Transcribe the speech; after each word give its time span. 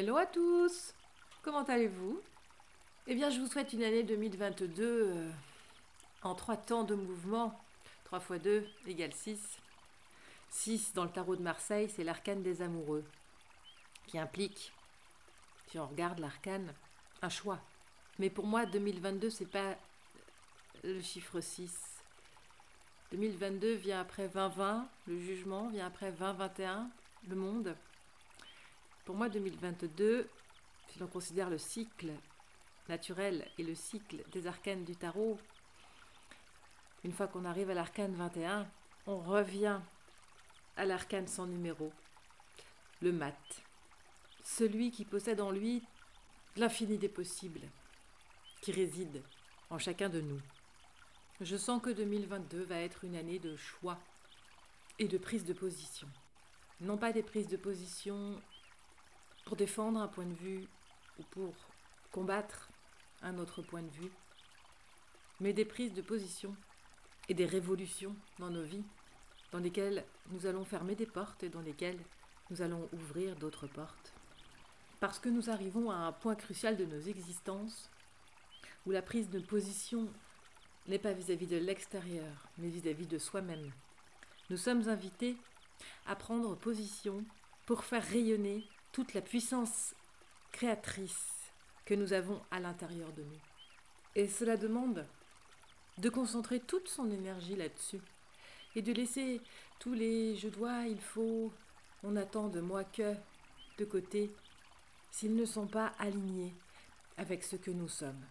Hello 0.00 0.16
à 0.16 0.24
tous 0.24 0.94
Comment 1.42 1.62
allez-vous? 1.64 2.22
Eh 3.06 3.14
bien, 3.14 3.28
je 3.28 3.38
vous 3.38 3.46
souhaite 3.46 3.74
une 3.74 3.82
année 3.82 4.02
2022 4.02 4.82
euh, 4.82 5.30
en 6.22 6.34
trois 6.34 6.56
temps 6.56 6.84
de 6.84 6.94
mouvement. 6.94 7.60
3 8.04 8.20
x 8.30 8.42
2 8.42 8.66
égale 8.86 9.12
6. 9.12 9.58
6 10.48 10.94
dans 10.94 11.04
le 11.04 11.10
tarot 11.10 11.36
de 11.36 11.42
Marseille, 11.42 11.90
c'est 11.94 12.02
l'arcane 12.02 12.42
des 12.42 12.62
amoureux, 12.62 13.04
qui 14.06 14.18
implique, 14.18 14.72
si 15.66 15.78
on 15.78 15.86
regarde 15.86 16.18
l'arcane, 16.18 16.72
un 17.20 17.28
choix. 17.28 17.58
Mais 18.18 18.30
pour 18.30 18.46
moi, 18.46 18.64
2022, 18.64 19.28
c'est 19.28 19.44
pas 19.44 19.76
le 20.82 21.02
chiffre 21.02 21.42
6. 21.42 21.78
2022 23.12 23.74
vient 23.74 24.00
après 24.00 24.30
2020, 24.30 24.88
le 25.08 25.18
jugement 25.20 25.68
vient 25.68 25.86
après 25.86 26.10
2021, 26.10 26.88
le 27.28 27.36
monde. 27.36 27.76
Pour 29.04 29.16
moi, 29.16 29.28
2022, 29.28 30.28
si 30.88 30.98
l'on 30.98 31.06
considère 31.06 31.50
le 31.50 31.58
cycle 31.58 32.12
naturel 32.88 33.48
et 33.58 33.62
le 33.62 33.74
cycle 33.74 34.22
des 34.32 34.46
arcanes 34.46 34.84
du 34.84 34.96
tarot, 34.96 35.38
une 37.04 37.12
fois 37.12 37.28
qu'on 37.28 37.44
arrive 37.44 37.70
à 37.70 37.74
l'arcane 37.74 38.14
21, 38.14 38.68
on 39.06 39.18
revient 39.18 39.80
à 40.76 40.84
l'arcane 40.84 41.26
sans 41.26 41.46
numéro, 41.46 41.92
le 43.00 43.12
mat, 43.12 43.62
celui 44.44 44.90
qui 44.90 45.04
possède 45.04 45.40
en 45.40 45.50
lui 45.50 45.82
l'infini 46.56 46.98
des 46.98 47.08
possibles, 47.08 47.62
qui 48.60 48.72
réside 48.72 49.22
en 49.70 49.78
chacun 49.78 50.08
de 50.08 50.20
nous. 50.20 50.40
Je 51.40 51.56
sens 51.56 51.80
que 51.80 51.90
2022 51.90 52.64
va 52.64 52.80
être 52.80 53.04
une 53.04 53.16
année 53.16 53.38
de 53.38 53.56
choix 53.56 53.98
et 54.98 55.08
de 55.08 55.16
prise 55.16 55.44
de 55.44 55.54
position. 55.54 56.08
Non 56.80 56.98
pas 56.98 57.12
des 57.12 57.22
prises 57.22 57.48
de 57.48 57.56
position 57.56 58.40
pour 59.44 59.56
défendre 59.56 60.00
un 60.00 60.08
point 60.08 60.26
de 60.26 60.34
vue 60.34 60.66
ou 61.18 61.22
pour 61.30 61.54
combattre 62.12 62.68
un 63.22 63.38
autre 63.38 63.62
point 63.62 63.82
de 63.82 63.90
vue, 63.90 64.10
mais 65.40 65.52
des 65.52 65.64
prises 65.64 65.94
de 65.94 66.02
position 66.02 66.54
et 67.28 67.34
des 67.34 67.46
révolutions 67.46 68.14
dans 68.38 68.50
nos 68.50 68.62
vies, 68.62 68.84
dans 69.52 69.58
lesquelles 69.58 70.04
nous 70.30 70.46
allons 70.46 70.64
fermer 70.64 70.94
des 70.94 71.06
portes 71.06 71.42
et 71.42 71.48
dans 71.48 71.60
lesquelles 71.60 72.00
nous 72.50 72.62
allons 72.62 72.88
ouvrir 72.92 73.36
d'autres 73.36 73.66
portes. 73.66 74.12
Parce 74.98 75.18
que 75.18 75.28
nous 75.28 75.50
arrivons 75.50 75.90
à 75.90 75.96
un 75.96 76.12
point 76.12 76.34
crucial 76.34 76.76
de 76.76 76.84
nos 76.84 77.00
existences 77.00 77.90
où 78.86 78.90
la 78.90 79.02
prise 79.02 79.30
de 79.30 79.40
position 79.40 80.08
n'est 80.88 80.98
pas 80.98 81.12
vis-à-vis 81.12 81.46
de 81.46 81.56
l'extérieur, 81.56 82.48
mais 82.58 82.68
vis-à-vis 82.68 83.06
de 83.06 83.18
soi-même. 83.18 83.70
Nous 84.50 84.56
sommes 84.56 84.88
invités 84.88 85.36
à 86.06 86.16
prendre 86.16 86.56
position 86.56 87.24
pour 87.66 87.84
faire 87.84 88.04
rayonner 88.04 88.66
toute 88.92 89.14
la 89.14 89.20
puissance 89.20 89.94
créatrice 90.52 91.52
que 91.84 91.94
nous 91.94 92.12
avons 92.12 92.40
à 92.50 92.60
l'intérieur 92.60 93.12
de 93.12 93.22
nous. 93.22 93.40
Et 94.14 94.28
cela 94.28 94.56
demande 94.56 95.06
de 95.98 96.08
concentrer 96.08 96.60
toute 96.60 96.88
son 96.88 97.10
énergie 97.10 97.56
là-dessus 97.56 98.00
et 98.74 98.82
de 98.82 98.92
laisser 98.92 99.40
tous 99.78 99.92
les 99.92 100.36
je 100.36 100.48
dois, 100.48 100.86
il 100.86 101.00
faut, 101.00 101.52
on 102.02 102.16
attend 102.16 102.48
de 102.48 102.60
moi 102.60 102.84
que 102.84 103.14
de 103.78 103.84
côté 103.84 104.30
s'ils 105.10 105.34
ne 105.34 105.44
sont 105.44 105.66
pas 105.66 105.92
alignés 105.98 106.54
avec 107.16 107.42
ce 107.42 107.56
que 107.56 107.70
nous 107.70 107.88
sommes. 107.88 108.24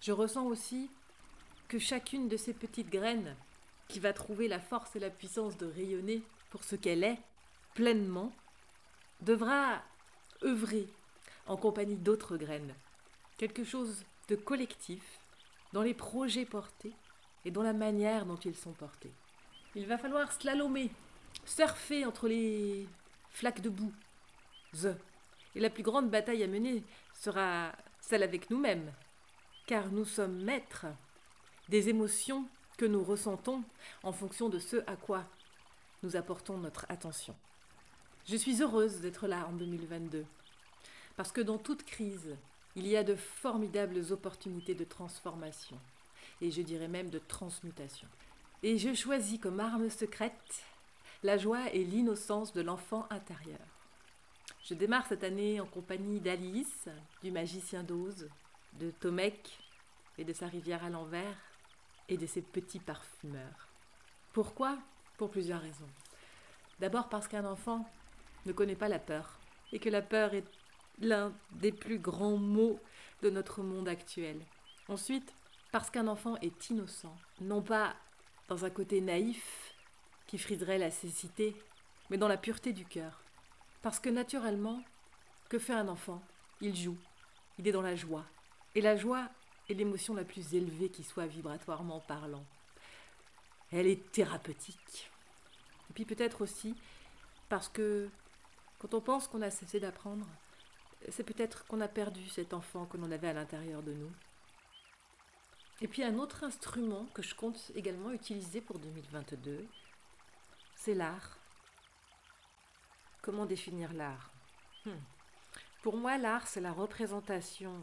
Je 0.00 0.12
ressens 0.12 0.46
aussi 0.46 0.90
que 1.68 1.78
chacune 1.78 2.28
de 2.28 2.36
ces 2.36 2.54
petites 2.54 2.90
graines 2.90 3.36
qui 3.88 4.00
va 4.00 4.12
trouver 4.12 4.48
la 4.48 4.60
force 4.60 4.94
et 4.96 5.00
la 5.00 5.10
puissance 5.10 5.56
de 5.56 5.66
rayonner 5.66 6.22
pour 6.50 6.64
ce 6.64 6.76
qu'elle 6.76 7.04
est 7.04 7.18
pleinement 7.74 8.32
devra 9.20 9.82
œuvrer 10.42 10.86
en 11.46 11.56
compagnie 11.56 11.96
d'autres 11.96 12.36
graines. 12.36 12.74
Quelque 13.36 13.64
chose 13.64 14.04
de 14.28 14.36
collectif 14.36 15.02
dans 15.72 15.82
les 15.82 15.94
projets 15.94 16.44
portés 16.44 16.92
et 17.44 17.50
dans 17.50 17.62
la 17.62 17.72
manière 17.72 18.26
dont 18.26 18.36
ils 18.36 18.56
sont 18.56 18.72
portés. 18.72 19.12
Il 19.74 19.86
va 19.86 19.98
falloir 19.98 20.32
slalomer, 20.32 20.90
surfer 21.44 22.04
entre 22.04 22.28
les 22.28 22.86
flaques 23.30 23.60
de 23.60 23.70
boue. 23.70 23.92
Et 25.54 25.60
la 25.60 25.70
plus 25.70 25.82
grande 25.82 26.10
bataille 26.10 26.42
à 26.42 26.46
mener 26.46 26.82
sera 27.14 27.72
celle 28.00 28.22
avec 28.22 28.50
nous-mêmes, 28.50 28.92
car 29.66 29.90
nous 29.90 30.04
sommes 30.04 30.42
maîtres 30.42 30.86
des 31.68 31.88
émotions 31.88 32.46
que 32.76 32.86
nous 32.86 33.02
ressentons 33.02 33.62
en 34.02 34.12
fonction 34.12 34.48
de 34.48 34.58
ce 34.58 34.76
à 34.86 34.96
quoi 34.96 35.24
nous 36.02 36.16
apportons 36.16 36.58
notre 36.58 36.86
attention. 36.88 37.34
Je 38.28 38.36
suis 38.36 38.62
heureuse 38.62 39.00
d'être 39.00 39.26
là 39.26 39.46
en 39.48 39.52
2022, 39.52 40.26
parce 41.16 41.32
que 41.32 41.40
dans 41.40 41.56
toute 41.56 41.82
crise, 41.82 42.36
il 42.76 42.86
y 42.86 42.94
a 42.94 43.02
de 43.02 43.14
formidables 43.14 44.12
opportunités 44.12 44.74
de 44.74 44.84
transformation, 44.84 45.78
et 46.42 46.50
je 46.50 46.60
dirais 46.60 46.88
même 46.88 47.08
de 47.08 47.20
transmutation. 47.20 48.06
Et 48.62 48.76
je 48.76 48.92
choisis 48.92 49.40
comme 49.40 49.60
arme 49.60 49.88
secrète 49.88 50.62
la 51.22 51.38
joie 51.38 51.72
et 51.72 51.84
l'innocence 51.84 52.52
de 52.52 52.60
l'enfant 52.60 53.06
intérieur. 53.08 53.66
Je 54.62 54.74
démarre 54.74 55.06
cette 55.06 55.24
année 55.24 55.58
en 55.58 55.66
compagnie 55.66 56.20
d'Alice, 56.20 56.88
du 57.22 57.30
magicien 57.30 57.82
d'Oz, 57.82 58.28
de 58.74 58.90
Tomek 58.90 59.58
et 60.18 60.24
de 60.24 60.34
sa 60.34 60.48
rivière 60.48 60.84
à 60.84 60.90
l'envers, 60.90 61.36
et 62.10 62.18
de 62.18 62.26
ses 62.26 62.42
petits 62.42 62.78
parfumeurs. 62.78 63.68
Pourquoi? 64.34 64.76
Pour 65.16 65.30
plusieurs 65.30 65.62
raisons. 65.62 65.88
D'abord 66.78 67.08
parce 67.08 67.26
qu'un 67.26 67.46
enfant 67.46 67.90
connaît 68.52 68.76
pas 68.76 68.88
la 68.88 68.98
peur, 68.98 69.38
et 69.72 69.78
que 69.78 69.88
la 69.88 70.02
peur 70.02 70.34
est 70.34 70.44
l'un 71.00 71.32
des 71.52 71.72
plus 71.72 71.98
grands 71.98 72.36
mots 72.36 72.80
de 73.22 73.30
notre 73.30 73.62
monde 73.62 73.88
actuel. 73.88 74.40
Ensuite, 74.88 75.34
parce 75.72 75.90
qu'un 75.90 76.08
enfant 76.08 76.36
est 76.38 76.70
innocent, 76.70 77.14
non 77.40 77.62
pas 77.62 77.94
dans 78.48 78.64
un 78.64 78.70
côté 78.70 79.00
naïf 79.00 79.74
qui 80.26 80.38
friserait 80.38 80.78
la 80.78 80.90
cécité, 80.90 81.54
mais 82.10 82.16
dans 82.16 82.28
la 82.28 82.36
pureté 82.36 82.72
du 82.72 82.84
cœur. 82.84 83.22
Parce 83.82 84.00
que 84.00 84.08
naturellement, 84.08 84.82
que 85.48 85.58
fait 85.58 85.74
un 85.74 85.88
enfant? 85.88 86.22
Il 86.60 86.74
joue, 86.74 86.96
il 87.58 87.68
est 87.68 87.72
dans 87.72 87.82
la 87.82 87.96
joie. 87.96 88.24
Et 88.74 88.80
la 88.80 88.96
joie 88.96 89.28
est 89.68 89.74
l'émotion 89.74 90.14
la 90.14 90.24
plus 90.24 90.54
élevée 90.54 90.88
qui 90.88 91.04
soit 91.04 91.26
vibratoirement 91.26 92.00
parlant. 92.00 92.44
Elle 93.70 93.86
est 93.86 94.10
thérapeutique. 94.12 95.10
Et 95.90 95.92
puis 95.92 96.04
peut-être 96.04 96.42
aussi 96.42 96.74
parce 97.48 97.68
que 97.68 98.08
quand 98.78 98.94
on 98.94 99.00
pense 99.00 99.26
qu'on 99.26 99.42
a 99.42 99.50
cessé 99.50 99.80
d'apprendre, 99.80 100.26
c'est 101.10 101.24
peut-être 101.24 101.66
qu'on 101.66 101.80
a 101.80 101.88
perdu 101.88 102.28
cet 102.28 102.54
enfant 102.54 102.86
que 102.86 102.96
l'on 102.96 103.10
avait 103.10 103.28
à 103.28 103.32
l'intérieur 103.32 103.82
de 103.82 103.92
nous. 103.92 104.12
Et 105.80 105.88
puis 105.88 106.02
un 106.02 106.18
autre 106.18 106.44
instrument 106.44 107.06
que 107.14 107.22
je 107.22 107.34
compte 107.34 107.70
également 107.74 108.10
utiliser 108.10 108.60
pour 108.60 108.78
2022, 108.78 109.66
c'est 110.74 110.94
l'art. 110.94 111.38
Comment 113.22 113.46
définir 113.46 113.92
l'art? 113.92 114.30
Hmm. 114.84 114.92
Pour 115.82 115.96
moi, 115.96 116.18
l'art, 116.18 116.46
c'est 116.46 116.60
la 116.60 116.72
représentation 116.72 117.82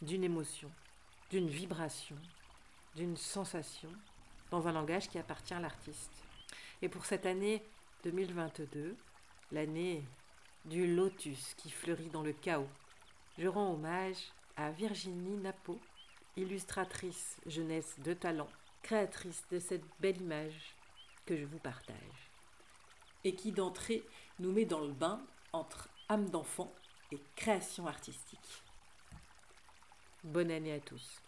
d'une 0.00 0.24
émotion, 0.24 0.70
d'une 1.30 1.48
vibration, 1.48 2.16
d'une 2.94 3.16
sensation, 3.16 3.90
dans 4.50 4.68
un 4.68 4.72
langage 4.72 5.08
qui 5.08 5.18
appartient 5.18 5.54
à 5.54 5.60
l'artiste. 5.60 6.12
Et 6.82 6.88
pour 6.88 7.04
cette 7.04 7.26
année 7.26 7.64
2022, 8.04 8.96
l'année 9.50 10.04
du 10.64 10.94
lotus 10.94 11.54
qui 11.54 11.70
fleurit 11.70 12.10
dans 12.10 12.22
le 12.22 12.32
chaos. 12.32 12.68
Je 13.38 13.48
rends 13.48 13.72
hommage 13.72 14.32
à 14.56 14.70
Virginie 14.70 15.36
Napo, 15.36 15.78
illustratrice 16.36 17.38
jeunesse 17.46 17.94
de 18.00 18.12
talent, 18.12 18.48
créatrice 18.82 19.44
de 19.50 19.58
cette 19.58 19.84
belle 20.00 20.20
image 20.20 20.74
que 21.26 21.36
je 21.36 21.44
vous 21.44 21.58
partage. 21.58 21.96
Et 23.24 23.34
qui 23.34 23.52
d'entrée 23.52 24.02
nous 24.38 24.52
met 24.52 24.64
dans 24.64 24.80
le 24.80 24.92
bain 24.92 25.20
entre 25.52 25.88
âme 26.08 26.28
d'enfant 26.28 26.72
et 27.10 27.20
création 27.36 27.86
artistique. 27.86 28.62
Bonne 30.24 30.50
année 30.50 30.72
à 30.72 30.80
tous. 30.80 31.20